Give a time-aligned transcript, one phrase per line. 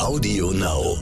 [0.00, 0.96] Audio Now.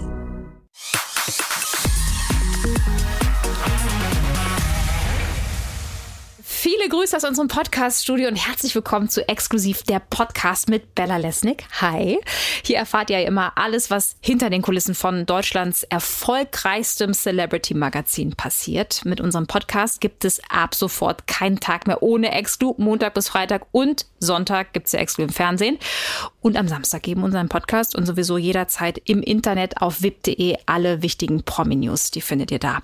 [6.79, 11.65] Viele Grüße aus unserem Podcast-Studio und herzlich willkommen zu Exklusiv der Podcast mit Bella Lesnick.
[11.81, 12.21] Hi.
[12.63, 19.05] Hier erfahrt ihr immer alles, was hinter den Kulissen von Deutschlands erfolgreichstem Celebrity-Magazin passiert.
[19.05, 22.75] Mit unserem Podcast gibt es ab sofort keinen Tag mehr ohne Exklu.
[22.79, 25.81] Montag bis Freitag und Sonntag gibt es ja Exklu im Fernsehen.
[26.43, 31.43] Und am Samstag geben unseren Podcast und sowieso jederzeit im Internet auf wip.de alle wichtigen
[31.43, 32.13] Promi-News.
[32.13, 32.83] Die findet ihr da.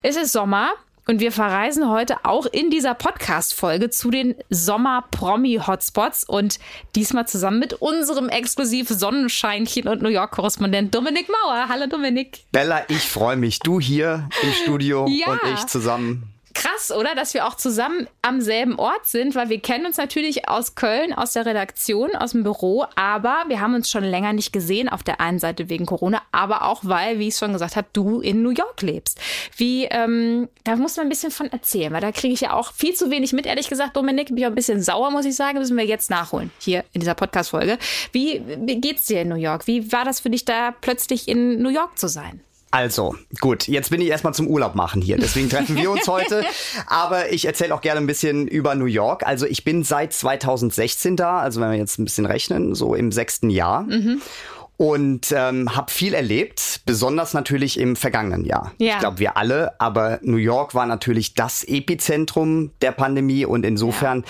[0.00, 0.70] Es ist Sommer.
[1.10, 6.58] Und wir verreisen heute auch in dieser Podcast-Folge zu den Sommer-Promi-Hotspots und
[6.96, 11.70] diesmal zusammen mit unserem exklusiv Sonnenscheinchen und New York-Korrespondent Dominik Mauer.
[11.70, 12.44] Hallo Dominik.
[12.52, 13.60] Bella, ich freue mich.
[13.60, 15.32] Du hier im Studio ja.
[15.32, 16.24] und ich zusammen
[16.58, 17.14] krass, oder?
[17.14, 21.12] Dass wir auch zusammen am selben Ort sind, weil wir kennen uns natürlich aus Köln,
[21.12, 24.88] aus der Redaktion, aus dem Büro, aber wir haben uns schon länger nicht gesehen.
[24.88, 28.20] Auf der einen Seite wegen Corona, aber auch weil, wie ich schon gesagt habe, du
[28.20, 29.20] in New York lebst.
[29.56, 32.72] Wie, ähm, da muss man ein bisschen von erzählen, weil da kriege ich ja auch
[32.72, 34.28] viel zu wenig mit, ehrlich gesagt, Dominik.
[34.28, 35.58] Bin ich auch ein bisschen sauer, muss ich sagen.
[35.58, 37.78] Müssen wir jetzt nachholen, hier in dieser Podcast-Folge.
[38.12, 39.66] Wie, wie geht's dir in New York?
[39.66, 42.40] Wie war das für dich da plötzlich in New York zu sein?
[42.70, 45.16] Also, gut, jetzt bin ich erstmal zum Urlaub machen hier.
[45.16, 46.44] Deswegen treffen wir uns heute.
[46.86, 49.26] Aber ich erzähle auch gerne ein bisschen über New York.
[49.26, 53.12] Also, ich bin seit 2016 da, also wenn wir jetzt ein bisschen rechnen, so im
[53.12, 53.82] sechsten Jahr.
[53.82, 54.20] Mhm
[54.78, 58.72] und ähm, habe viel erlebt, besonders natürlich im vergangenen Jahr.
[58.78, 58.94] Ja.
[58.94, 64.24] Ich glaube, wir alle, aber New York war natürlich das Epizentrum der Pandemie und insofern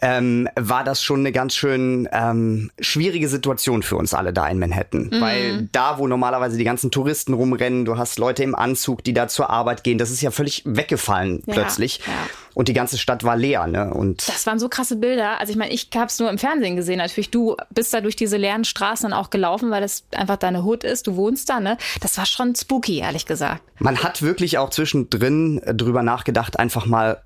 [0.00, 0.16] ja.
[0.16, 4.58] ähm, war das schon eine ganz schön ähm, schwierige Situation für uns alle da in
[4.58, 5.10] Manhattan.
[5.12, 5.20] Mhm.
[5.20, 9.28] Weil da, wo normalerweise die ganzen Touristen rumrennen, du hast Leute im Anzug, die da
[9.28, 11.52] zur Arbeit gehen, das ist ja völlig weggefallen ja.
[11.52, 11.98] plötzlich.
[11.98, 12.12] Ja
[12.54, 13.66] und die ganze Stadt war leer.
[13.66, 13.92] Ne?
[13.92, 15.40] Und das waren so krasse Bilder.
[15.40, 16.98] Also ich meine, ich habe es nur im Fernsehen gesehen.
[16.98, 20.64] Natürlich, du bist da durch diese leeren Straßen dann auch gelaufen, weil das einfach deine
[20.64, 21.06] Hut ist.
[21.06, 21.60] Du wohnst da.
[21.60, 21.76] Ne?
[22.00, 23.62] Das war schon spooky, ehrlich gesagt.
[23.78, 27.22] Man hat wirklich auch zwischendrin drüber nachgedacht, einfach mal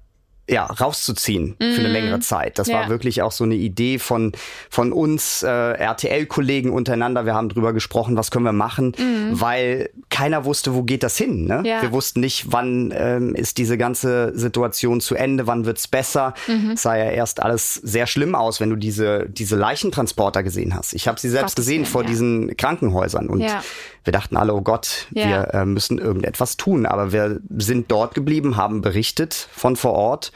[0.48, 1.92] ja, rauszuziehen für eine mhm.
[1.94, 2.58] längere Zeit.
[2.58, 2.80] Das ja.
[2.80, 4.32] war wirklich auch so eine Idee von,
[4.70, 7.26] von uns äh, RTL-Kollegen untereinander.
[7.26, 9.40] Wir haben drüber gesprochen, was können wir machen, mhm.
[9.40, 11.46] weil keiner wusste, wo geht das hin.
[11.46, 11.62] Ne?
[11.64, 11.82] Ja.
[11.82, 16.34] Wir wussten nicht, wann ähm, ist diese ganze Situation zu Ende, wann wird's besser.
[16.46, 16.72] Mhm.
[16.72, 20.94] Es sah ja erst alles sehr schlimm aus, wenn du diese, diese Leichentransporter gesehen hast.
[20.94, 22.08] Ich habe sie selbst Gott gesehen vor ja.
[22.08, 23.42] diesen Krankenhäusern und
[24.06, 26.86] wir dachten alle, oh Gott, wir äh, müssen irgendetwas tun.
[26.86, 30.30] Aber wir sind dort geblieben, haben berichtet von vor Ort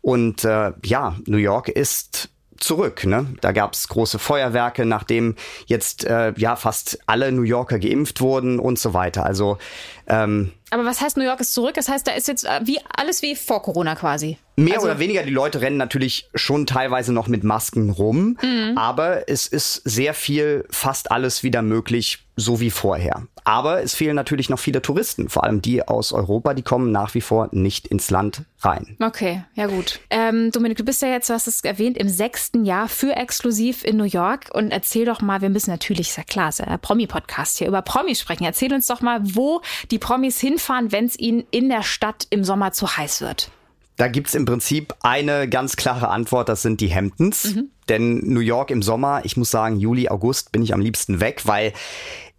[0.00, 3.04] und äh, ja, New York ist zurück.
[3.04, 3.26] Ne?
[3.40, 5.36] Da gab es große Feuerwerke, nachdem
[5.66, 9.24] jetzt äh, ja fast alle New Yorker geimpft wurden und so weiter.
[9.24, 9.58] Also
[10.06, 11.74] ähm, aber was heißt New York ist zurück?
[11.74, 14.38] Das heißt, da ist jetzt äh, wie alles wie vor Corona quasi.
[14.58, 18.76] Mehr also, oder weniger, die Leute rennen natürlich schon teilweise noch mit Masken rum, mhm.
[18.76, 23.22] aber es ist sehr viel, fast alles wieder möglich, so wie vorher.
[23.44, 27.14] Aber es fehlen natürlich noch viele Touristen, vor allem die aus Europa, die kommen nach
[27.14, 28.96] wie vor nicht ins Land rein.
[29.00, 30.00] Okay, ja gut.
[30.10, 33.84] Ähm, Dominik, du bist ja jetzt, du hast es erwähnt, im sechsten Jahr für exklusiv
[33.84, 36.76] in New York und erzähl doch mal, wir müssen natürlich, ist ja klar, ist ja
[36.78, 38.44] Promi-Podcast hier, über Promis sprechen.
[38.44, 39.62] Erzähl uns doch mal, wo
[39.92, 43.50] die Promis hinfahren, wenn es ihnen in der Stadt im Sommer zu heiß wird.
[43.96, 47.54] Da gibt's im Prinzip eine ganz klare Antwort, das sind die Hamptons.
[47.54, 47.70] Mhm.
[47.88, 51.42] Denn New York im Sommer, ich muss sagen, Juli, August bin ich am liebsten weg,
[51.44, 51.72] weil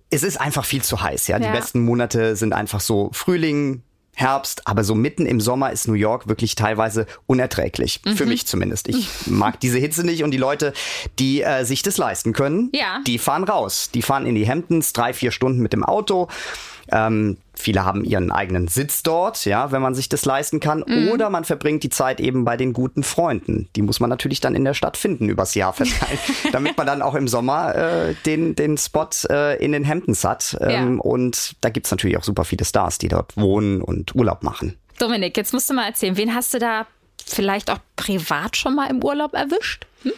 [0.10, 1.28] es ist einfach viel zu heiß.
[1.28, 1.48] Ja, ja.
[1.48, 3.84] die besten Monate sind einfach so Frühling,
[4.16, 8.02] Herbst, aber so mitten im Sommer ist New York wirklich teilweise unerträglich.
[8.06, 8.18] Mhm.
[8.18, 8.90] Für mich zumindest.
[8.90, 10.74] Ich mag diese Hitze nicht und die Leute,
[11.20, 13.02] die äh, sich das leisten können, ja.
[13.08, 13.92] die fahren raus.
[13.94, 16.28] Die fahren in die Hamptons, drei, vier Stunden mit dem Auto.
[16.92, 20.84] Ähm, viele haben ihren eigenen Sitz dort, ja, wenn man sich das leisten kann.
[20.86, 21.10] Mhm.
[21.10, 23.70] Oder man verbringt die Zeit eben bei den guten Freunden.
[23.76, 26.20] Die muss man natürlich dann in der Stadt finden, übers Jahr verteilt,
[26.52, 30.58] damit man dann auch im Sommer äh, den, den Spot äh, in den Hamptons hat.
[30.62, 31.02] Ähm, ja.
[31.02, 34.76] Und da gibt's natürlich auch super viele Stars, die dort wohnen und Urlaub machen.
[35.00, 36.86] Dominik, jetzt musst du mal erzählen, wen hast du da
[37.26, 39.86] vielleicht auch privat schon mal im Urlaub erwischt?
[40.04, 40.12] Hm?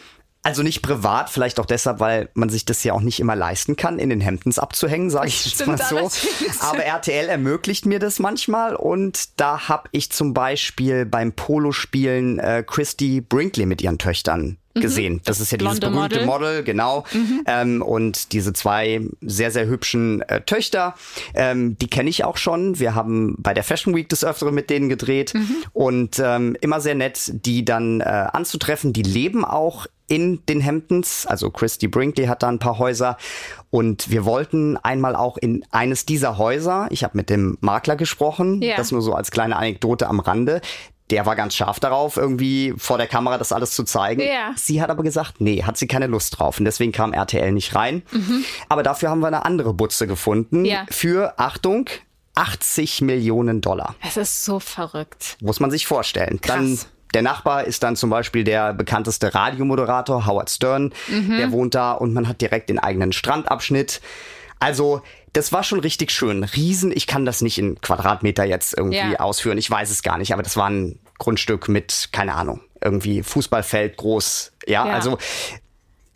[0.44, 3.76] Also nicht privat, vielleicht auch deshalb, weil man sich das ja auch nicht immer leisten
[3.76, 6.10] kann, in den Hemdens abzuhängen, sage ich jetzt mal so.
[6.60, 12.64] Aber RTL ermöglicht mir das manchmal und da habe ich zum Beispiel beim Polospielen äh,
[12.66, 14.80] Christy Brinkley mit ihren Töchtern mhm.
[14.80, 15.20] gesehen.
[15.24, 17.04] Das, das ist ja dieses berühmte Model, Model genau.
[17.12, 17.44] Mhm.
[17.46, 20.94] Ähm, und diese zwei sehr, sehr hübschen äh, Töchter,
[21.34, 22.80] ähm, die kenne ich auch schon.
[22.80, 25.56] Wir haben bei der Fashion Week des Öfteren mit denen gedreht mhm.
[25.72, 28.92] und ähm, immer sehr nett, die dann äh, anzutreffen.
[28.92, 31.24] Die leben auch in den Hamptons.
[31.24, 33.16] Also Christy Brinkley hat da ein paar Häuser.
[33.70, 38.60] Und wir wollten einmal auch in eines dieser Häuser, ich habe mit dem Makler gesprochen,
[38.60, 38.76] ja.
[38.76, 40.60] das nur so als kleine Anekdote am Rande,
[41.08, 44.20] der war ganz scharf darauf, irgendwie vor der Kamera das alles zu zeigen.
[44.20, 44.52] Ja.
[44.54, 46.58] Sie hat aber gesagt, nee, hat sie keine Lust drauf.
[46.58, 48.02] Und deswegen kam RTL nicht rein.
[48.12, 48.44] Mhm.
[48.68, 50.66] Aber dafür haben wir eine andere Butze gefunden.
[50.66, 50.84] Ja.
[50.90, 51.88] Für, Achtung,
[52.34, 53.94] 80 Millionen Dollar.
[54.06, 55.38] Es ist so verrückt.
[55.40, 56.38] Muss man sich vorstellen.
[56.46, 56.88] Dann Krass.
[57.14, 60.92] Der Nachbar ist dann zum Beispiel der bekannteste Radiomoderator, Howard Stern.
[61.08, 61.36] Mhm.
[61.38, 64.00] Der wohnt da und man hat direkt den eigenen Strandabschnitt.
[64.58, 66.44] Also, das war schon richtig schön.
[66.44, 69.20] Riesen, ich kann das nicht in Quadratmeter jetzt irgendwie Ja.
[69.20, 69.58] ausführen.
[69.58, 73.96] Ich weiß es gar nicht, aber das war ein Grundstück mit, keine Ahnung, irgendwie Fußballfeld
[73.96, 74.52] groß.
[74.66, 74.94] Ja, Ja.
[74.94, 75.18] also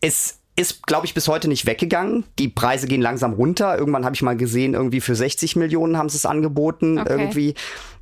[0.01, 2.25] es ist, glaube ich, bis heute nicht weggegangen.
[2.39, 3.77] Die Preise gehen langsam runter.
[3.79, 6.99] Irgendwann habe ich mal gesehen, irgendwie für 60 Millionen haben sie es angeboten.
[6.99, 7.11] Okay.
[7.13, 7.55] Irgendwie.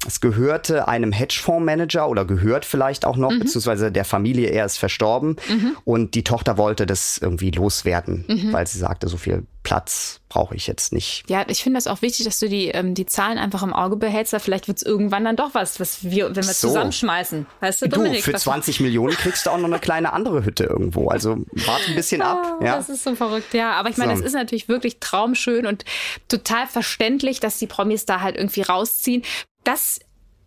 [0.06, 3.40] Es gehörte einem Hedgefondsmanager oder gehört vielleicht auch noch, Mhm.
[3.40, 5.36] beziehungsweise der Familie, er ist verstorben.
[5.84, 8.52] Und die Tochter wollte das irgendwie loswerden, Mhm.
[8.52, 11.24] weil sie sagte, so viel Platz brauche ich jetzt nicht.
[11.28, 13.96] Ja, ich finde das auch wichtig, dass du die, ähm, die Zahlen einfach im Auge
[13.96, 16.68] behältst, weil vielleicht wird es irgendwann dann doch was, was wir, wenn wir So.
[16.68, 17.46] zusammenschmeißen.
[17.60, 18.24] Weißt du, Du, Dominik?
[18.24, 21.08] für was- 20 Millionen kriegst du auch noch eine kleine andere Hütte irgendwo.
[21.08, 22.58] Also warte ein bisschen ab.
[22.60, 22.76] Ah, Ja.
[22.76, 23.72] Das ist so verrückt, ja.
[23.72, 24.20] Aber ich meine, So.
[24.20, 25.86] es ist natürlich wirklich traumschön und
[26.28, 29.22] total verständlich, dass die Promis da halt irgendwie rausziehen.
[29.64, 30.00] Das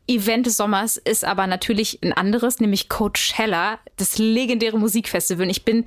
[0.07, 5.45] Event des Sommers ist aber natürlich ein anderes, nämlich Coachella, das legendäre Musikfestival.
[5.45, 5.85] Und ich bin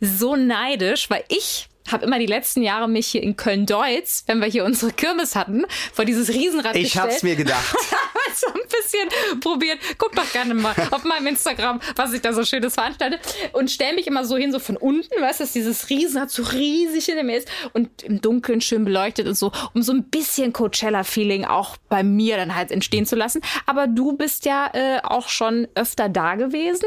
[0.00, 4.48] so neidisch, weil ich habe immer die letzten Jahre mich hier in Köln-Deutz, wenn wir
[4.48, 7.12] hier unsere Kirmes hatten, vor dieses Riesenrad Ich gestellt.
[7.12, 7.76] hab's mir gedacht.
[8.34, 9.78] so ein bisschen probiert.
[9.98, 13.18] Guck doch gerne mal auf meinem Instagram, was ich da so Schönes veranstalte.
[13.52, 16.42] Und stell mich immer so hin, so von unten, weißt du, dass dieses Riesenrad so
[16.42, 20.52] riesig hinter mir ist und im Dunkeln schön beleuchtet und so, um so ein bisschen
[20.52, 23.40] Coachella-Feeling auch bei mir dann halt entstehen zu lassen.
[23.66, 26.86] Aber du bist ja äh, auch schon öfter da gewesen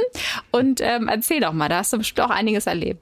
[0.51, 3.01] und ähm, erzähl doch mal, da hast du bestimmt auch einiges erlebt.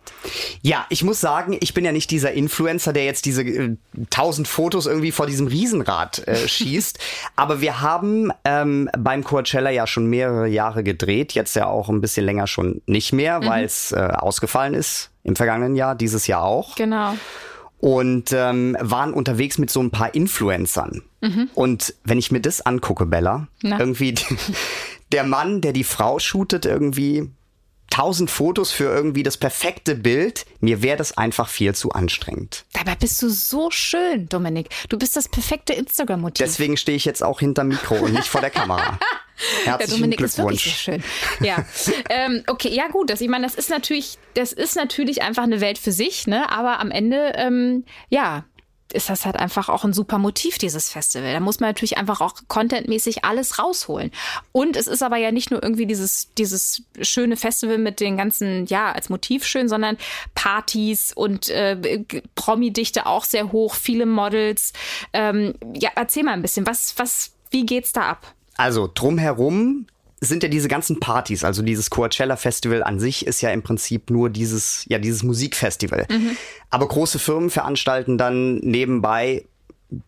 [0.61, 3.75] Ja, ich muss sagen, ich bin ja nicht dieser Influencer, der jetzt diese äh,
[4.09, 6.99] tausend Fotos irgendwie vor diesem Riesenrad äh, schießt.
[7.35, 12.01] Aber wir haben ähm, beim Coachella ja schon mehrere Jahre gedreht, jetzt ja auch ein
[12.01, 16.43] bisschen länger schon nicht mehr, weil es äh, ausgefallen ist im vergangenen Jahr, dieses Jahr
[16.43, 16.75] auch.
[16.75, 17.15] Genau.
[17.79, 21.03] Und ähm, waren unterwegs mit so ein paar Influencern.
[21.53, 23.79] Und wenn ich mir das angucke, Bella, Na?
[23.79, 24.15] irgendwie
[25.11, 27.29] der Mann, der die Frau shootet, irgendwie
[27.89, 32.65] tausend Fotos für irgendwie das perfekte Bild, mir wäre das einfach viel zu anstrengend.
[32.73, 34.69] Dabei bist du so schön, Dominik.
[34.89, 36.45] Du bist das perfekte Instagram-Motiv.
[36.45, 38.99] Deswegen stehe ich jetzt auch hinterm Mikro und nicht vor der Kamera.
[39.65, 40.85] Herzlichen Dominik ist wirklich Glückwunsch.
[40.85, 41.45] so schön.
[41.45, 41.65] Ja,
[42.09, 43.09] ähm, okay, ja gut.
[43.09, 46.51] Das, ich meine, das ist natürlich, das ist natürlich einfach eine Welt für sich, ne?
[46.51, 48.45] Aber am Ende, ähm, ja,
[48.97, 51.31] ist das halt einfach auch ein super Motiv, dieses Festival.
[51.31, 54.11] Da muss man natürlich einfach auch contentmäßig alles rausholen.
[54.51, 58.65] Und es ist aber ja nicht nur irgendwie dieses, dieses schöne Festival mit den ganzen,
[58.65, 59.97] ja, als Motiv schön, sondern
[60.35, 62.03] Partys und äh,
[62.35, 64.73] Promi-Dichte auch sehr hoch, viele Models.
[65.13, 68.33] Ähm, ja, erzähl mal ein bisschen, was, was, wie geht's da ab?
[68.57, 69.85] Also drumherum
[70.19, 74.09] sind ja diese ganzen Partys, also dieses Coachella Festival an sich ist ja im Prinzip
[74.09, 76.07] nur dieses, ja, dieses Musikfestival.
[76.69, 79.45] Aber große Firmen veranstalten dann nebenbei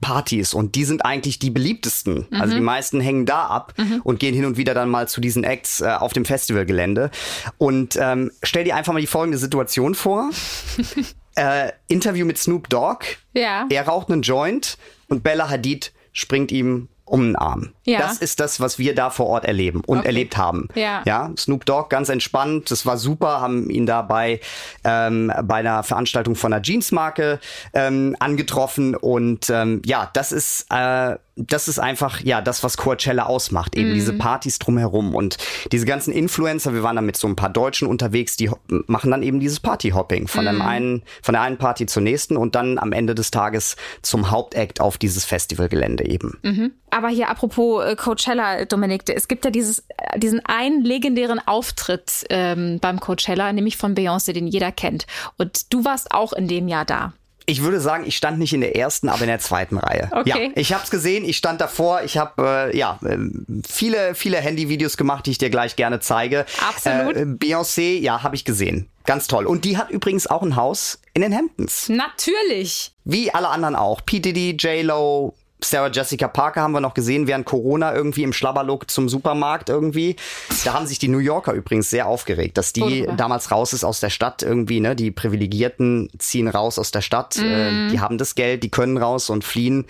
[0.02, 2.28] Partys und die sind eigentlich die beliebtesten.
[2.32, 3.74] Also die meisten hängen da ab
[4.04, 7.12] und gehen hin und wieder dann mal zu diesen Acts äh, auf dem Festivalgelände.
[7.58, 10.32] Und ähm, stell dir einfach mal die folgende Situation vor.
[11.36, 13.06] äh, Interview mit Snoop Dogg.
[13.34, 13.68] Ja.
[13.70, 14.78] Er raucht einen Joint
[15.08, 17.74] und Bella Hadid springt ihm um den Arm.
[17.86, 18.00] Ja.
[18.00, 20.08] Das ist das, was wir da vor Ort erleben und Okay.
[20.08, 20.68] erlebt haben.
[20.76, 21.02] Ja.
[21.06, 21.32] ja.
[21.38, 24.40] Snoop Dogg ganz entspannt, das war super, haben ihn dabei
[24.84, 27.40] ähm, bei einer Veranstaltung von einer Jeansmarke
[27.74, 33.26] ähm, angetroffen und ähm, ja, das ist äh, das ist einfach ja das, was Coachella
[33.26, 35.38] ausmacht, eben diese Partys drumherum und
[35.72, 36.74] diese ganzen Influencer.
[36.74, 40.28] Wir waren dann mit so ein paar Deutschen unterwegs, die machen dann eben dieses Partyhopping
[40.28, 43.76] von dem einen von der einen Party zur nächsten und dann am Ende des Tages
[44.02, 46.38] zum Hauptakt auf dieses Festivalgelände eben.
[46.92, 52.26] Aber hier apropos äh, Coachella, Dominik, es gibt ja dieses, äh, diesen einen legendären Auftritt
[52.30, 55.06] ähm, beim Coachella, nämlich von Beyoncé, den jeder kennt.
[55.38, 57.14] Und du warst auch in dem Jahr da.
[57.50, 60.10] Ich würde sagen, ich stand nicht in der ersten, aber in der zweiten Reihe.
[60.12, 60.30] Okay.
[60.30, 64.38] Ja, ich habe es gesehen, ich stand davor, ich habe äh, ja ähm, viele viele
[64.38, 66.46] Handyvideos gemacht, die ich dir gleich gerne zeige.
[66.68, 67.16] Absolut.
[67.16, 68.88] Äh, Beyoncé, ja, habe ich gesehen.
[69.06, 69.48] Ganz toll.
[69.48, 71.90] Und die hat übrigens auch ein Haus in den Hamptons.
[71.90, 72.92] Natürlich.
[73.06, 74.06] Wie alle anderen auch.
[74.06, 74.20] P.
[74.20, 79.10] Diddy, J-Lo, Sarah Jessica Parker haben wir noch gesehen während Corona irgendwie im Schlabberlook zum
[79.10, 80.16] Supermarkt irgendwie.
[80.64, 83.18] Da haben sich die New Yorker übrigens sehr aufgeregt, dass die Wunderbar.
[83.18, 84.96] damals raus ist aus der Stadt irgendwie, ne?
[84.96, 89.30] Die Privilegierten ziehen raus aus der Stadt, äh, die haben das Geld, die können raus
[89.30, 89.86] und fliehen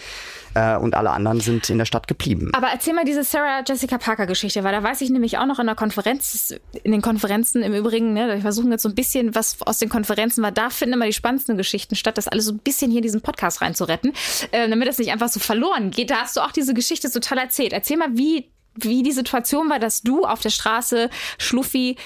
[0.60, 2.50] äh, und alle anderen sind in der Stadt geblieben.
[2.54, 5.60] Aber erzähl mal diese Sarah Jessica Parker Geschichte, weil da weiß ich nämlich auch noch
[5.60, 9.36] in der Konferenz, in den Konferenzen im Übrigen, ne, wir versuchen jetzt so ein bisschen
[9.36, 12.51] was aus den Konferenzen, weil da finden immer die spannendsten Geschichten statt, das alles so
[12.51, 14.13] ein bisschen hier in diesen Podcast reinzuretten,
[14.51, 16.10] äh, damit es nicht einfach so verloren geht.
[16.10, 17.74] Da hast du auch diese Geschichte so toll erzählt.
[17.74, 21.98] Erzähl mal, wie wie die Situation war, dass du auf der Straße Schluffi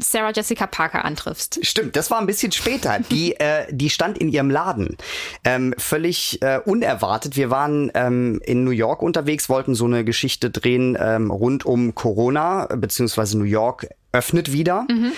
[0.00, 1.58] Sarah Jessica Parker antriffst.
[1.62, 2.98] Stimmt, das war ein bisschen später.
[3.10, 4.96] Die, äh, die stand in ihrem Laden.
[5.44, 7.36] Ähm, völlig äh, unerwartet.
[7.36, 11.94] Wir waren ähm, in New York unterwegs, wollten so eine Geschichte drehen ähm, rund um
[11.94, 14.86] Corona, beziehungsweise New York öffnet wieder.
[14.88, 15.12] Mhm.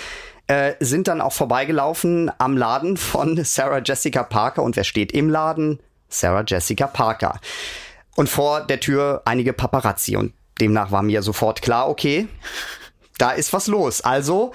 [0.47, 4.63] Äh, sind dann auch vorbeigelaufen am Laden von Sarah Jessica Parker.
[4.63, 5.79] Und wer steht im Laden?
[6.09, 7.39] Sarah Jessica Parker.
[8.15, 10.17] Und vor der Tür einige Paparazzi.
[10.17, 12.27] Und demnach war mir sofort klar, okay,
[13.17, 14.01] da ist was los.
[14.01, 14.53] Also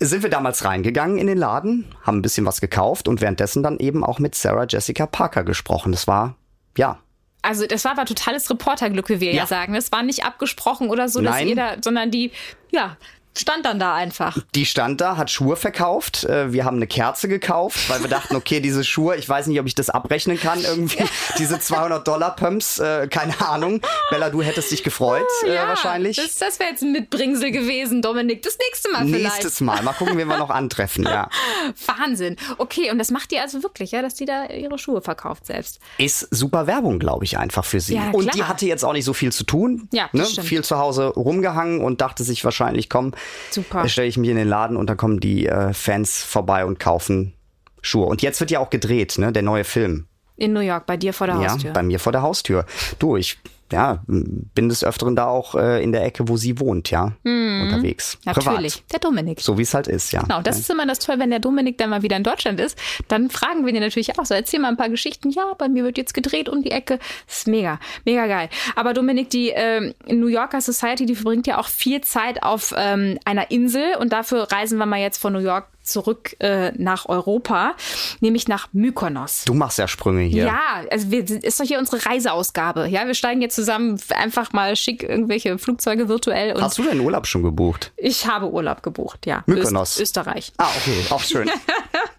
[0.00, 3.78] sind wir damals reingegangen in den Laden, haben ein bisschen was gekauft und währenddessen dann
[3.78, 5.92] eben auch mit Sarah Jessica Parker gesprochen.
[5.92, 6.36] Das war,
[6.76, 6.98] ja,
[7.42, 9.74] also das war aber totales Reporterglück, wie wir ja, ja sagen.
[9.74, 11.48] Es war nicht abgesprochen oder so, dass Nein.
[11.48, 12.32] jeder, sondern die,
[12.70, 12.96] ja,
[13.36, 14.38] stand dann da einfach.
[14.54, 16.24] Die stand da, hat Schuhe verkauft.
[16.24, 19.60] Äh, wir haben eine Kerze gekauft, weil wir dachten, okay, diese Schuhe, ich weiß nicht,
[19.60, 21.04] ob ich das abrechnen kann irgendwie.
[21.38, 23.80] Diese 200 Dollar Pumps, äh, keine Ahnung.
[24.10, 26.16] Bella, du hättest dich gefreut äh, ja, wahrscheinlich.
[26.16, 28.42] Das, das wäre jetzt ein Mitbringsel gewesen, Dominik.
[28.42, 29.22] Das nächste Mal vielleicht.
[29.22, 29.82] Nächstes Mal.
[29.82, 31.28] Mal gucken, wen wir noch antreffen, ja.
[31.86, 32.36] Wahnsinn.
[32.58, 35.80] Okay, und das macht die also wirklich, ja, dass die da ihre Schuhe verkauft selbst.
[35.98, 37.94] Ist super Werbung, glaube ich, einfach für sie.
[37.94, 39.88] Ja, und die hatte jetzt auch nicht so viel zu tun.
[39.92, 40.24] Ja, ne?
[40.24, 43.12] Viel zu Hause rumgehangen und dachte sich wahrscheinlich, komm,
[43.50, 43.82] Super.
[43.82, 46.78] Da stelle ich mich in den Laden und dann kommen die äh, Fans vorbei und
[46.78, 47.34] kaufen
[47.82, 48.06] Schuhe.
[48.06, 50.06] Und jetzt wird ja auch gedreht, ne, der neue Film.
[50.36, 51.68] In New York, bei dir vor der Haustür.
[51.68, 52.64] Ja, bei mir vor der Haustür.
[52.98, 53.38] Du, ich
[53.72, 57.62] ja, bin des Öfteren da auch äh, in der Ecke, wo sie wohnt, ja, mhm.
[57.62, 58.18] unterwegs.
[58.24, 58.92] Natürlich, Privat.
[58.92, 59.40] der Dominik.
[59.40, 60.22] So wie es halt ist, ja.
[60.22, 60.60] Genau, das ja.
[60.60, 63.66] ist immer das Toll, wenn der Dominik dann mal wieder in Deutschland ist, dann fragen
[63.66, 65.30] wir den natürlich auch so, erzähl mal ein paar Geschichten.
[65.30, 66.98] Ja, bei mir wird jetzt gedreht um die Ecke.
[67.26, 68.48] Das ist mega, mega geil.
[68.76, 73.18] Aber Dominik, die ähm, New Yorker Society, die verbringt ja auch viel Zeit auf ähm,
[73.24, 77.74] einer Insel und dafür reisen wir mal jetzt von New York zurück äh, nach Europa,
[78.20, 79.44] nämlich nach Mykonos.
[79.44, 80.46] Du machst ja Sprünge hier.
[80.46, 82.86] Ja, also wir, ist doch hier unsere Reiseausgabe.
[82.88, 86.54] Ja, wir steigen jetzt zusammen einfach mal schick irgendwelche Flugzeuge virtuell.
[86.54, 87.92] Und Hast du deinen Urlaub schon gebucht?
[87.96, 89.42] Ich habe Urlaub gebucht, ja.
[89.46, 89.98] Mykonos.
[89.98, 90.52] Öst Österreich.
[90.58, 91.50] Ah, okay, auch schön.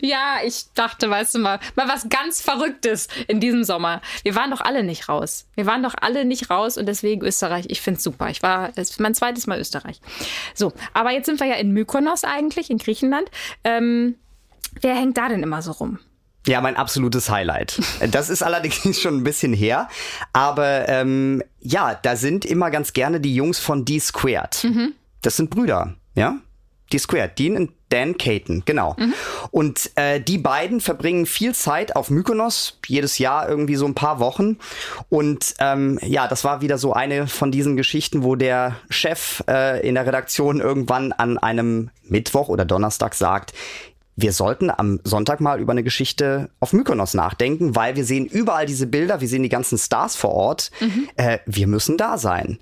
[0.00, 4.00] ja, ich dachte, weißt du mal, mal was ganz Verrücktes in diesem Sommer.
[4.22, 5.46] Wir waren doch alle nicht raus.
[5.54, 7.66] Wir waren doch alle nicht raus und deswegen Österreich.
[7.68, 8.28] Ich finde es super.
[8.30, 10.00] Ich war, es ist mein zweites Mal Österreich.
[10.54, 13.30] So, aber jetzt sind wir ja in Mykonos eigentlich, in Griechenland.
[13.64, 14.16] Ähm,
[14.80, 15.98] wer hängt da denn immer so rum?
[16.46, 17.80] Ja, mein absolutes Highlight.
[18.10, 19.88] Das ist allerdings schon ein bisschen her.
[20.32, 24.64] Aber ähm, ja, da sind immer ganz gerne die Jungs von D-Squared.
[24.64, 24.94] Mhm.
[25.22, 26.38] Das sind Brüder, ja?
[26.92, 28.94] D-Squared, Dean und Dan Caton, genau.
[28.98, 29.14] Mhm.
[29.50, 34.20] Und äh, die beiden verbringen viel Zeit auf Mykonos, jedes Jahr irgendwie so ein paar
[34.20, 34.58] Wochen.
[35.08, 39.86] Und ähm, ja, das war wieder so eine von diesen Geschichten, wo der Chef äh,
[39.86, 43.52] in der Redaktion irgendwann an einem Mittwoch oder Donnerstag sagt,
[44.16, 48.66] wir sollten am Sonntag mal über eine Geschichte auf Mykonos nachdenken, weil wir sehen überall
[48.66, 50.70] diese Bilder, wir sehen die ganzen Stars vor Ort.
[50.80, 51.08] Mhm.
[51.16, 52.58] Äh, wir müssen da sein.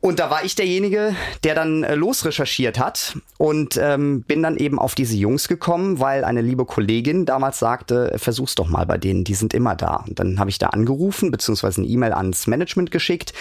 [0.00, 1.14] Und da war ich derjenige,
[1.44, 6.24] der dann äh, losrecherchiert hat und ähm, bin dann eben auf diese Jungs gekommen, weil
[6.24, 10.04] eine liebe Kollegin damals sagte, versuch's doch mal bei denen, die sind immer da.
[10.08, 13.34] Und dann habe ich da angerufen, beziehungsweise eine E-Mail ans Management geschickt.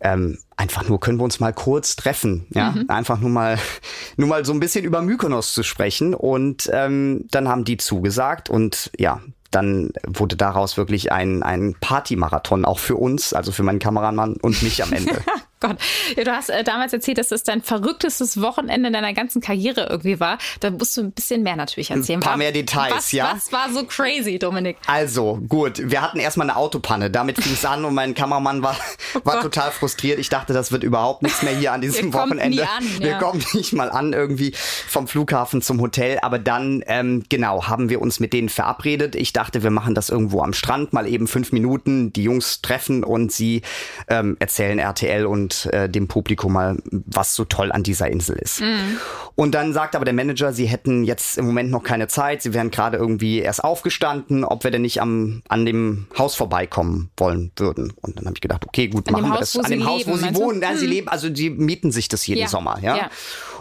[0.00, 2.84] Ähm, einfach nur können wir uns mal kurz treffen, ja, mhm.
[2.88, 3.58] einfach nur mal,
[4.18, 8.50] nur mal so ein bisschen über Mykonos zu sprechen und ähm, dann haben die zugesagt
[8.50, 13.78] und ja, dann wurde daraus wirklich ein, ein Partymarathon auch für uns, also für meinen
[13.78, 15.16] Kameramann und mich am Ende.
[15.58, 15.76] Gott.
[16.16, 20.20] Ja, du hast äh, damals erzählt, dass das dein verrücktestes Wochenende deiner ganzen Karriere irgendwie
[20.20, 20.36] war.
[20.60, 22.18] Da musst du ein bisschen mehr natürlich erzählen.
[22.18, 23.32] Ein paar mehr Details, was, ja.
[23.34, 24.76] Was war so crazy, Dominik?
[24.86, 25.80] Also, gut.
[25.82, 27.10] Wir hatten erstmal eine Autopanne.
[27.10, 28.76] Damit fing es an und mein Kameramann war,
[29.14, 30.18] oh war total frustriert.
[30.18, 32.68] Ich dachte, das wird überhaupt nichts mehr hier an diesem Wir Wochenende.
[32.68, 33.00] An, ja.
[33.00, 36.18] Wir kommen nicht mal an irgendwie vom Flughafen zum Hotel.
[36.20, 39.14] Aber dann, ähm, genau, haben wir uns mit denen verabredet.
[39.14, 43.04] Ich dachte, wir machen das irgendwo am Strand, mal eben fünf Minuten, die Jungs treffen
[43.04, 43.62] und sie
[44.08, 48.60] ähm, erzählen RTL und äh, dem Publikum mal, was so toll an dieser Insel ist.
[48.60, 48.98] Mhm.
[49.34, 52.54] Und dann sagt aber der Manager, sie hätten jetzt im Moment noch keine Zeit, sie
[52.54, 57.52] wären gerade irgendwie erst aufgestanden, ob wir denn nicht am, an dem Haus vorbeikommen wollen
[57.56, 57.92] würden.
[58.00, 59.56] Und dann habe ich gedacht, okay, gut, an machen wir das.
[59.56, 60.60] An dem Haus, wo sie wohnen.
[60.62, 60.76] Ja, mhm.
[60.78, 62.48] sie leben, also sie mieten sich das jeden ja.
[62.48, 62.96] Sommer, ja?
[62.96, 63.10] ja.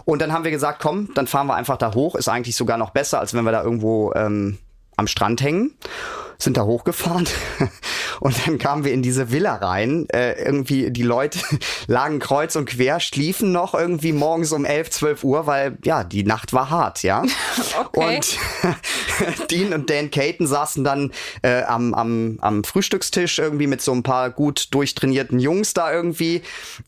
[0.05, 2.15] Und dann haben wir gesagt, komm, dann fahren wir einfach da hoch.
[2.15, 4.57] Ist eigentlich sogar noch besser, als wenn wir da irgendwo ähm,
[4.97, 5.71] am Strand hängen
[6.37, 7.27] sind da hochgefahren
[8.19, 10.07] und dann kamen wir in diese Villa rein.
[10.13, 11.39] Äh, irgendwie die Leute
[11.87, 16.23] lagen kreuz und quer, schliefen noch irgendwie morgens um 11, 12 Uhr, weil ja, die
[16.23, 17.23] Nacht war hart, ja.
[17.77, 18.17] Okay.
[18.17, 21.11] Und Dean und Dan Caton saßen dann
[21.41, 26.41] äh, am, am, am Frühstückstisch irgendwie mit so ein paar gut durchtrainierten Jungs da irgendwie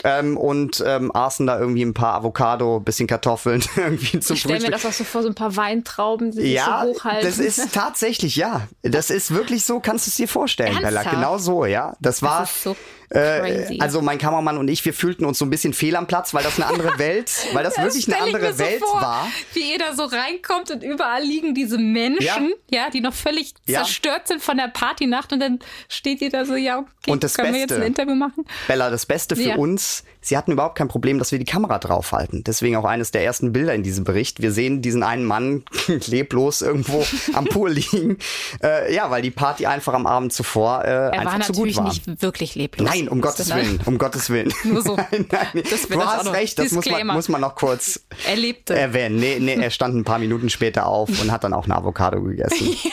[0.03, 4.53] ähm, und ähm, aßen da irgendwie ein paar Avocado, bisschen Kartoffeln irgendwie zum ich stell
[4.53, 4.69] Frühstück.
[4.69, 7.27] mir das auch so vor, so ein paar Weintrauben, die ja, sich so hochhalten.
[7.27, 8.67] das ist tatsächlich, ja.
[8.81, 11.09] Das ist wirklich so, kannst du es dir vorstellen, Ernsthaft?
[11.09, 11.11] Bella.
[11.11, 11.95] genau so, ja.
[11.99, 12.41] Das war.
[12.41, 12.75] Das so
[13.09, 16.33] äh, also mein Kameramann und ich, wir fühlten uns so ein bisschen fehl am Platz,
[16.33, 19.27] weil das eine andere Welt, weil das, das wirklich eine andere so Welt vor, war.
[19.53, 23.53] Wie ihr da so reinkommt und überall liegen diese Menschen, ja, ja die noch völlig
[23.65, 23.83] ja.
[23.83, 27.35] zerstört sind von der Partynacht und dann steht ihr da so, ja, okay, und das
[27.35, 28.45] können Beste, wir jetzt ein Interview machen?
[28.67, 29.55] Bella, das Beste für ja.
[29.55, 32.43] uns, sie hatten überhaupt kein Problem, dass wir die Kamera draufhalten.
[32.43, 34.41] Deswegen auch eines der ersten Bilder in diesem Bericht.
[34.41, 35.63] Wir sehen diesen einen Mann
[36.07, 38.17] leblos irgendwo am Pool liegen.
[38.63, 41.85] Äh, ja, weil die Party einfach am Abend zuvor äh, er einfach zu gut war.
[41.85, 42.89] Er natürlich nicht wirklich leblos.
[42.89, 44.53] Nein, um Gottes Willen, um Gottes Willen.
[44.63, 44.95] Nur so.
[45.11, 45.63] nein, nein.
[45.89, 48.75] du hast recht, das muss man, muss man noch kurz Erlebte.
[48.75, 49.17] erwähnen.
[49.17, 52.21] Nee, nee, er stand ein paar Minuten später auf und hat dann auch eine Avocado
[52.21, 52.67] gegessen.
[52.83, 52.91] ja.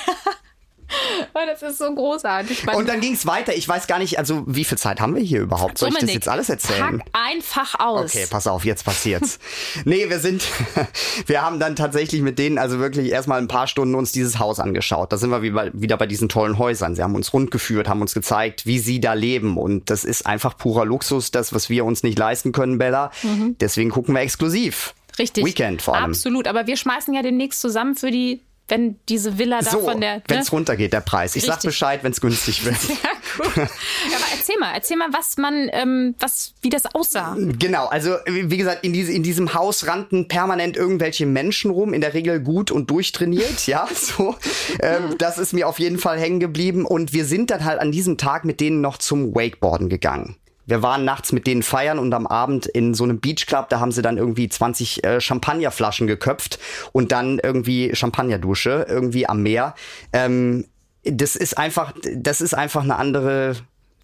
[1.34, 2.66] Oh, das ist so großartig.
[2.74, 3.54] Und dann ging es weiter.
[3.54, 5.78] Ich weiß gar nicht, also wie viel Zeit haben wir hier überhaupt?
[5.78, 6.98] Soll ich das jetzt alles erzählen?
[6.98, 8.14] Pack einfach aus.
[8.14, 9.38] Okay, pass auf, jetzt passiert's.
[9.84, 10.44] nee, wir sind,
[11.26, 14.60] wir haben dann tatsächlich mit denen also wirklich erstmal ein paar Stunden uns dieses Haus
[14.60, 15.12] angeschaut.
[15.12, 16.94] Da sind wir wieder bei diesen tollen Häusern.
[16.94, 19.56] Sie haben uns rundgeführt, haben uns gezeigt, wie sie da leben.
[19.56, 23.10] Und das ist einfach purer Luxus, das, was wir uns nicht leisten können, Bella.
[23.22, 23.56] Mhm.
[23.60, 24.94] Deswegen gucken wir exklusiv.
[25.18, 25.44] Richtig.
[25.44, 26.06] Weekend vor allem.
[26.06, 26.48] Absolut.
[26.48, 30.16] Aber wir schmeißen ja demnächst zusammen für die wenn diese Villa da so, von der.
[30.16, 30.22] Ne?
[30.26, 31.36] Wenn es runtergeht, der Preis.
[31.36, 31.54] Ich Richtig.
[31.54, 32.76] sag Bescheid, wenn es günstig wird.
[32.80, 32.96] Sehr
[33.36, 33.56] gut.
[33.56, 37.36] aber erzähl mal, erzähl mal, was man, ähm, was, wie das aussah.
[37.58, 42.00] Genau, also wie gesagt, in, diese, in diesem Haus rannten permanent irgendwelche Menschen rum, in
[42.00, 43.88] der Regel gut und durchtrainiert, ja.
[43.94, 44.36] So.
[44.80, 46.84] Ähm, das ist mir auf jeden Fall hängen geblieben.
[46.84, 50.36] Und wir sind dann halt an diesem Tag mit denen noch zum Wakeboarden gegangen.
[50.66, 53.92] Wir waren nachts mit denen feiern und am Abend in so einem Beachclub, da haben
[53.92, 56.58] sie dann irgendwie 20 äh, Champagnerflaschen geköpft
[56.92, 59.74] und dann irgendwie Champagnerdusche irgendwie am Meer.
[60.12, 60.66] Ähm,
[61.04, 63.56] das ist einfach, das ist einfach eine andere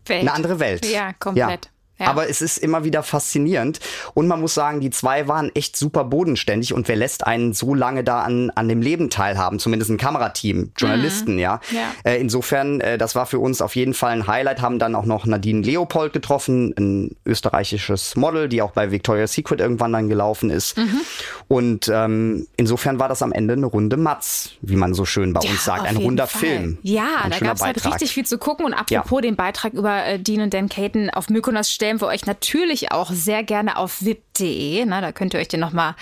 [0.06, 0.20] Welt.
[0.20, 0.86] Eine andere Welt.
[0.86, 1.66] Ja, komplett.
[1.66, 1.70] Ja.
[2.00, 2.06] Ja.
[2.06, 3.78] Aber es ist immer wieder faszinierend.
[4.14, 6.72] Und man muss sagen, die zwei waren echt super bodenständig.
[6.72, 9.58] Und wer lässt einen so lange da an, an dem Leben teilhaben?
[9.58, 11.38] Zumindest ein Kamerateam, Journalisten, mhm.
[11.38, 11.60] ja.
[11.70, 12.10] ja.
[12.10, 14.62] Äh, insofern, äh, das war für uns auf jeden Fall ein Highlight.
[14.62, 19.60] Haben dann auch noch Nadine Leopold getroffen, ein österreichisches Model, die auch bei Victoria's Secret
[19.60, 20.78] irgendwann dann gelaufen ist.
[20.78, 21.00] Mhm.
[21.48, 25.40] Und ähm, insofern war das am Ende eine runde Matz, wie man so schön bei
[25.42, 25.86] ja, uns sagt.
[25.86, 26.40] Ein runder Fall.
[26.40, 26.78] Film.
[26.82, 28.64] Ja, da gab es halt richtig viel zu gucken.
[28.64, 32.06] Und apropos den Beitrag über äh, Dean und Dan Caton auf Mykonos stellen stellen wir
[32.06, 34.84] euch natürlich auch sehr gerne auf vip.de.
[34.86, 35.96] Da könnt ihr euch den nochmal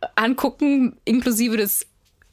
[0.00, 1.86] äh, angucken, inklusive des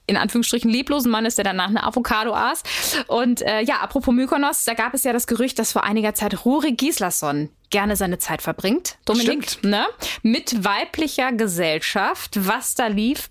[0.05, 2.61] in Anführungsstrichen leblosen Mannes, der danach eine Avocado aß.
[3.07, 6.45] Und äh, ja, apropos Mykonos, da gab es ja das Gerücht, dass vor einiger Zeit
[6.45, 8.97] Ruri Gislason gerne seine Zeit verbringt.
[9.05, 9.63] Dominik, Stimmt.
[9.71, 9.85] ne?
[10.21, 12.31] Mit weiblicher Gesellschaft.
[12.35, 13.29] Was da lief,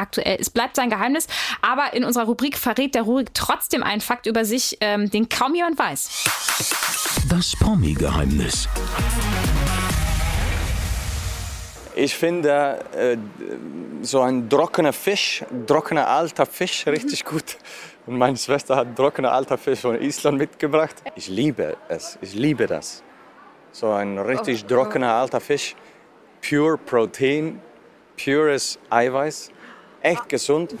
[0.00, 0.38] aktuell.
[0.40, 1.26] Es bleibt sein Geheimnis,
[1.62, 5.54] aber in unserer Rubrik verrät der Rurik trotzdem einen Fakt über sich, ähm, den kaum
[5.54, 6.24] jemand weiß.
[7.28, 8.68] Das Promi-Geheimnis.
[11.94, 13.16] Ich finde äh,
[14.02, 17.58] so ein trockener Fisch, trockener alter Fisch richtig gut.
[18.06, 20.96] Und meine Schwester hat trockener alter Fisch von Island mitgebracht.
[21.14, 23.02] Ich liebe es, ich liebe das.
[23.72, 25.76] So ein richtig oh, trockener alter Fisch,
[26.40, 27.60] pure Protein,
[28.16, 29.52] pures Eiweiß
[30.02, 30.74] echt gesund.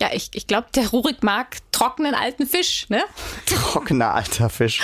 [0.00, 3.02] Ja, ich, ich glaube, der Rurik mag trockenen alten Fisch, ne?
[3.44, 4.82] Trockener alter Fisch.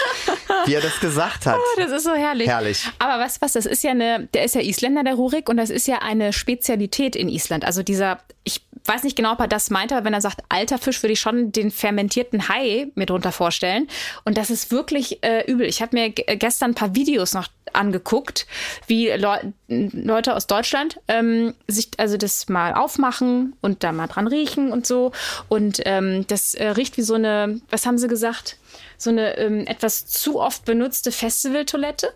[0.66, 1.56] Wie er das gesagt hat.
[1.56, 2.48] Oh, das ist so herrlich.
[2.48, 2.86] Herrlich.
[2.98, 5.70] Aber was, was, das ist ja eine, der ist ja Isländer, der Rurik, und das
[5.70, 7.64] ist ja eine Spezialität in Island.
[7.64, 10.78] Also dieser, ich weiß nicht genau, ob er das meint, aber wenn er sagt alter
[10.78, 13.88] Fisch, würde ich schon den fermentierten Hai mir drunter vorstellen.
[14.24, 15.66] Und das ist wirklich äh, übel.
[15.66, 18.46] Ich habe mir gestern ein paar Videos noch angeguckt,
[18.86, 24.26] wie Le Leute aus Deutschland ähm, sich also das mal aufmachen und da mal dran
[24.26, 25.12] riechen und so.
[25.48, 28.58] Und ähm, das äh, riecht wie so eine, was haben sie gesagt?
[28.96, 32.12] So eine ähm, etwas zu oft benutzte Festivaltoilette.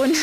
[0.00, 0.16] Und,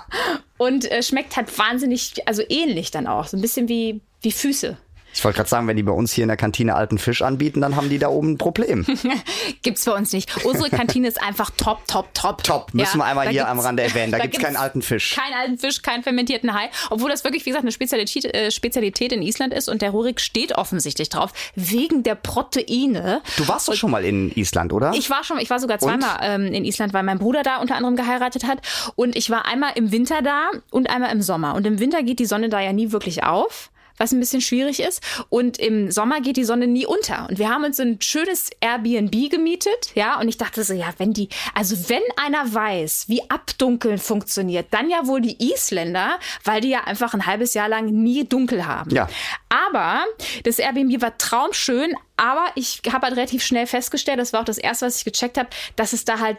[0.58, 3.26] und äh, schmeckt halt wahnsinnig, also ähnlich dann auch.
[3.26, 4.76] So ein bisschen wie, wie Füße.
[5.14, 7.60] Ich wollte gerade sagen, wenn die bei uns hier in der Kantine alten Fisch anbieten,
[7.60, 8.86] dann haben die da oben ein Problem.
[9.62, 10.44] gibt's bei uns nicht.
[10.44, 12.42] Unsere Kantine ist einfach top, top, top.
[12.42, 14.10] Top, müssen ja, wir einmal hier am Rande erwähnen.
[14.10, 15.14] Da, da gibt's, keinen alten Fisch.
[15.14, 16.70] Keinen alten Fisch, keinen fermentierten Hai.
[16.90, 20.20] Obwohl das wirklich, wie gesagt, eine Spezialität, äh, Spezialität in Island ist und der Rurik
[20.20, 23.20] steht offensichtlich drauf, wegen der Proteine.
[23.36, 24.92] Du warst doch schon mal in Island, oder?
[24.94, 27.76] Ich war schon, ich war sogar zweimal ähm, in Island, weil mein Bruder da unter
[27.76, 28.58] anderem geheiratet hat.
[28.96, 31.54] Und ich war einmal im Winter da und einmal im Sommer.
[31.54, 34.80] Und im Winter geht die Sonne da ja nie wirklich auf was ein bisschen schwierig
[34.80, 35.02] ist.
[35.28, 37.26] Und im Sommer geht die Sonne nie unter.
[37.28, 40.18] Und wir haben uns ein schönes Airbnb gemietet, ja.
[40.20, 44.90] Und ich dachte so, ja, wenn die, also wenn einer weiß, wie Abdunkeln funktioniert, dann
[44.90, 48.90] ja wohl die Isländer, weil die ja einfach ein halbes Jahr lang nie dunkel haben.
[48.94, 49.08] Ja.
[49.48, 50.04] Aber
[50.44, 54.58] das Airbnb war traumschön, aber ich habe halt relativ schnell festgestellt, das war auch das
[54.58, 56.38] erste, was ich gecheckt habe, dass es da halt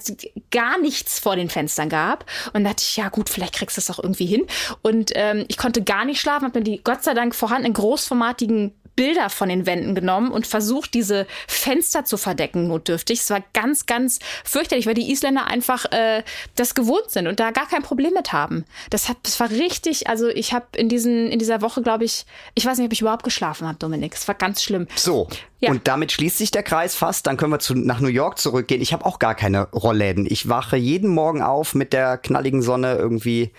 [0.52, 2.26] gar nichts vor den Fenstern gab.
[2.54, 4.46] Und da dachte ich, ja gut, vielleicht kriegst du es auch irgendwie hin.
[4.82, 8.74] Und ähm, ich konnte gar nicht schlafen, habe mir die Gott sei Dank vorhandenen großformatigen
[8.96, 13.20] Bilder von den Wänden genommen und versucht, diese Fenster zu verdecken, notdürftig.
[13.20, 16.24] Es war ganz, ganz fürchterlich, weil die Isländer einfach äh,
[16.56, 18.66] das gewohnt sind und da gar kein Problem mit haben.
[18.90, 22.26] Das, hat, das war richtig, also ich habe in, diesen, in dieser Woche, glaube ich,
[22.56, 24.14] ich weiß nicht, ob ich überhaupt geschlafen habe, Dominik.
[24.14, 24.88] Es war ganz schlimm.
[24.96, 25.28] So,
[25.60, 25.72] ja.
[25.72, 27.26] Und damit schließt sich der Kreis fast.
[27.26, 28.82] Dann können wir zu, nach New York zurückgehen.
[28.82, 30.28] Ich habe auch gar keine Rollläden.
[30.30, 33.52] Ich wache jeden Morgen auf mit der knalligen Sonne irgendwie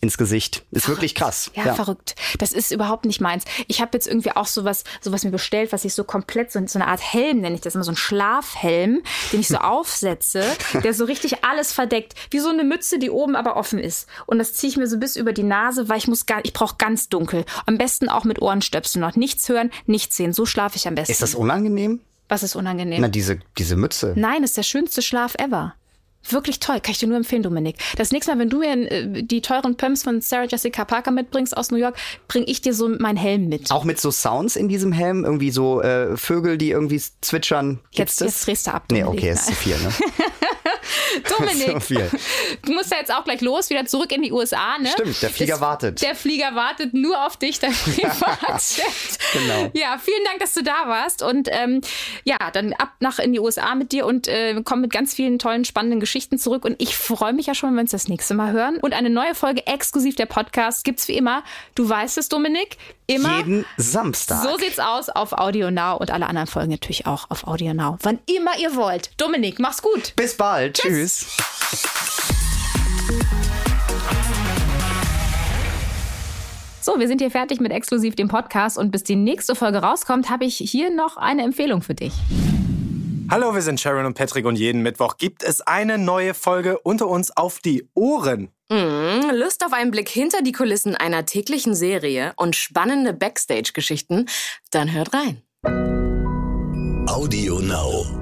[0.00, 0.64] ins Gesicht.
[0.70, 0.98] Ist verrückt.
[0.98, 1.50] wirklich krass.
[1.54, 2.14] Ja, ja, verrückt.
[2.38, 3.44] Das ist überhaupt nicht meins.
[3.68, 6.78] Ich habe jetzt irgendwie auch sowas, sowas mir bestellt, was ich so komplett, so, so
[6.78, 10.42] eine Art Helm nenne ich das immer, so ein Schlafhelm, den ich so aufsetze,
[10.82, 12.14] der so richtig alles verdeckt.
[12.30, 14.08] Wie so eine Mütze, die oben aber offen ist.
[14.26, 16.54] Und das ziehe ich mir so bis über die Nase, weil ich muss gar, ich
[16.54, 17.44] brauche ganz dunkel.
[17.66, 19.16] Am besten auch mit Ohrenstöpseln noch.
[19.16, 20.32] Nichts hören, nichts sehen.
[20.32, 21.12] So schlafe ich am besten.
[21.12, 22.00] Ist das unangenehm?
[22.28, 23.02] Was ist unangenehm?
[23.02, 24.14] Na, diese, diese Mütze.
[24.16, 25.74] Nein, ist der schönste Schlaf ever.
[26.28, 27.76] Wirklich toll, kann ich dir nur empfehlen, Dominik.
[27.96, 31.56] Das nächste Mal, wenn du mir äh, die teuren Pumps von Sarah Jessica Parker mitbringst
[31.56, 31.96] aus New York,
[32.28, 33.70] bring ich dir so meinen Helm mit.
[33.70, 35.24] Auch mit so Sounds in diesem Helm?
[35.24, 37.80] Irgendwie so äh, Vögel, die irgendwie zwitschern?
[37.92, 38.88] Gibt's jetzt, jetzt drehst du ab.
[38.88, 39.10] Dominik.
[39.10, 39.92] Nee, okay, ist zu viel, ne?
[41.38, 41.94] Dominik, so
[42.62, 44.88] du musst ja jetzt auch gleich los, wieder zurück in die USA, ne?
[44.88, 46.02] Stimmt, der Flieger das, wartet.
[46.02, 48.86] Der Flieger wartet nur auf dich, dein Privatjet.
[49.32, 49.70] genau.
[49.74, 51.80] Ja, vielen Dank, dass du da warst und ähm,
[52.24, 55.38] ja, dann ab nach in die USA mit dir und äh, komm mit ganz vielen
[55.38, 58.34] tollen, spannenden Geschichten zurück und ich freue mich ja schon, wenn wir uns das nächste
[58.34, 61.42] Mal hören und eine neue Folge exklusiv der Podcast gibt's wie immer.
[61.74, 62.76] Du weißt es, Dominik,
[63.06, 64.42] immer jeden Samstag.
[64.42, 67.98] So sieht's aus auf Audio Now und alle anderen Folgen natürlich auch auf Audio Now.
[68.02, 69.10] Wann immer ihr wollt.
[69.20, 70.14] Dominik, mach's gut.
[70.16, 70.79] Bis bald.
[70.80, 71.26] Tschüss.
[71.26, 71.90] Tschüss.
[76.80, 80.30] So, wir sind hier fertig mit exklusiv dem Podcast und bis die nächste Folge rauskommt,
[80.30, 82.14] habe ich hier noch eine Empfehlung für dich.
[83.30, 87.06] Hallo, wir sind Sharon und Patrick und jeden Mittwoch gibt es eine neue Folge unter
[87.08, 88.48] uns auf die Ohren.
[88.70, 94.26] Mm, Lust auf einen Blick hinter die Kulissen einer täglichen Serie und spannende Backstage-Geschichten?
[94.70, 95.42] Dann hört rein.
[97.06, 98.19] Audio Now.